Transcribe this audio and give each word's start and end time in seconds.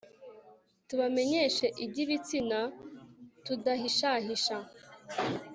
tubamenyeshe 0.87 1.65
iby'ibitsina 1.83 2.59
tudahishahisha 3.45 4.57